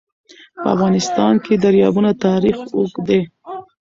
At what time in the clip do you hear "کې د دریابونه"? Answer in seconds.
1.43-2.11